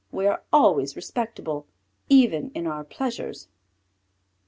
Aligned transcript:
We 0.11 0.25
are 0.25 0.41
always 0.51 0.95
respectable, 0.95 1.67
even 2.09 2.49
in 2.55 2.65
our 2.65 2.83
pleasures." 2.83 3.49